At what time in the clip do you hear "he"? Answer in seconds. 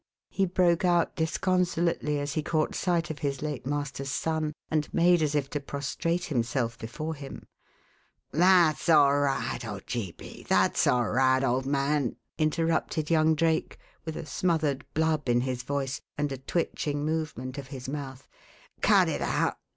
0.31-0.47, 2.33-2.41